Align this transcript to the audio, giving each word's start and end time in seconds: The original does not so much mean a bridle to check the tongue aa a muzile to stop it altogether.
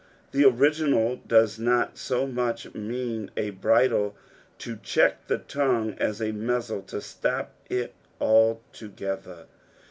The 0.31 0.45
original 0.45 1.17
does 1.27 1.59
not 1.59 1.95
so 1.95 2.25
much 2.25 2.73
mean 2.73 3.29
a 3.37 3.51
bridle 3.51 4.15
to 4.57 4.77
check 4.77 5.27
the 5.27 5.37
tongue 5.37 5.93
aa 6.01 6.05
a 6.07 6.31
muzile 6.33 6.81
to 6.87 6.99
stop 6.99 7.53
it 7.69 7.93
altogether. 8.19 9.45